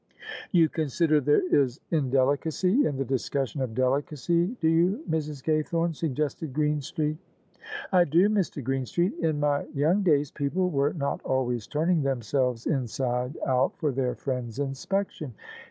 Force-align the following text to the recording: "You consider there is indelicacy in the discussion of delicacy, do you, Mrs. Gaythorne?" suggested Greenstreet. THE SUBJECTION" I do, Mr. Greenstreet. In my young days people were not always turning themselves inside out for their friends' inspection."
"You 0.51 0.67
consider 0.67 1.21
there 1.21 1.45
is 1.55 1.79
indelicacy 1.91 2.87
in 2.87 2.97
the 2.97 3.05
discussion 3.05 3.61
of 3.61 3.75
delicacy, 3.75 4.47
do 4.59 4.67
you, 4.67 5.03
Mrs. 5.07 5.43
Gaythorne?" 5.43 5.95
suggested 5.95 6.53
Greenstreet. 6.53 7.17
THE 7.19 7.59
SUBJECTION" 7.59 7.89
I 7.99 8.03
do, 8.05 8.27
Mr. 8.29 8.63
Greenstreet. 8.63 9.13
In 9.19 9.39
my 9.39 9.65
young 9.75 10.01
days 10.01 10.31
people 10.31 10.71
were 10.71 10.93
not 10.93 11.21
always 11.21 11.67
turning 11.67 12.01
themselves 12.01 12.65
inside 12.65 13.37
out 13.45 13.77
for 13.77 13.91
their 13.91 14.15
friends' 14.15 14.57
inspection." 14.57 15.35